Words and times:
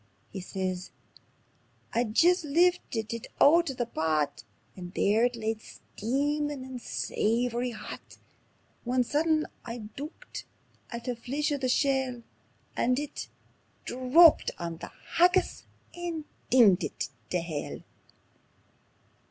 And 0.01 0.29
he 0.33 0.41
says: 0.41 0.89
"I'd 1.93 2.15
jist 2.15 2.43
liftit 2.43 3.13
it 3.13 3.27
oot 3.39 3.69
o' 3.69 3.73
the 3.75 3.85
pot, 3.85 4.43
And 4.75 4.91
there 4.95 5.25
it 5.25 5.35
lay 5.35 5.53
steamin' 5.59 6.63
and 6.65 6.81
savoury 6.81 7.69
hot, 7.69 8.17
When 8.83 9.03
sudden 9.03 9.45
I 9.63 9.77
dooked 9.95 10.45
at 10.89 11.03
the 11.03 11.15
fleech 11.15 11.51
o' 11.51 11.63
a 11.63 11.69
shell, 11.69 12.23
And 12.75 12.97
it 12.97 13.27
_DRAPPED 13.85 14.49
ON 14.57 14.77
THE 14.77 14.89
HAGGIS 15.17 15.67
AND 15.93 16.23
DINGED 16.49 16.83
IT 16.83 17.09
TAE 17.29 17.41
HELL. 17.41 17.83